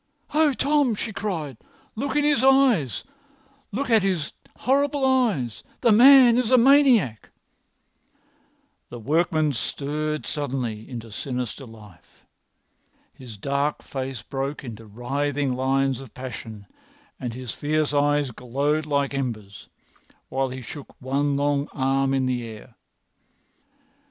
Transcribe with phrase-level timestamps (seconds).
[0.33, 1.57] "Oh, Tom!" she cried.
[1.95, 5.61] "Look at his eyes—look at his horrible eyes!
[5.81, 7.29] The man is a maniac."
[8.89, 12.25] The workman stirred suddenly into sinister life.
[13.13, 16.65] His dark face broke into writhing lines of passion,
[17.19, 19.69] and his fierce eyes glowed like embers,
[20.29, 22.73] while he shook one long arm in the air.